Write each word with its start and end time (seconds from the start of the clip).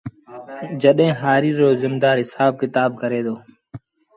جڏهيݩ 0.81 1.17
هآريٚ 1.21 1.57
رو 1.59 1.67
زميݩدآر 1.81 2.17
هسآب 2.23 2.51
ڪتآب 2.61 2.91
ڪري 3.01 3.21
دو 3.25 3.35